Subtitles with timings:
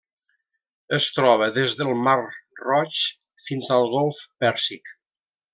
[0.97, 2.17] Es troba des del mar
[2.63, 3.05] Roig
[3.49, 4.99] fins al golf Pèrsic.